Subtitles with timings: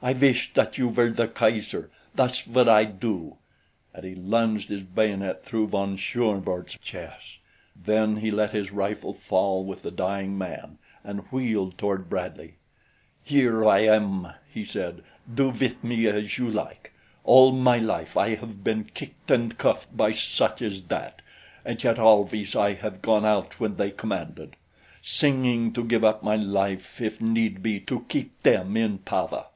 [0.00, 1.88] I wish that you were the Kaiser.
[2.14, 3.36] Thus would I do!"
[3.94, 7.38] And he lunged his bayonet through von Schoenvorts' chest.
[7.76, 12.54] Then he let his rifle fall with the dying man and wheeled toward Bradley.
[13.24, 15.02] "Here I am," he said.
[15.32, 16.92] "Do with me as you like.
[17.24, 21.22] All my life I have been kicked and cuffed by such as that,
[21.64, 24.56] and yet always have I gone out when they commanded,
[25.00, 29.46] singing, to give up my life if need be to keep them in power.